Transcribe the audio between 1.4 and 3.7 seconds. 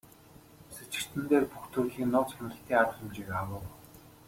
бүх төрлийн нууц хяналтын арга хэмжээг авав.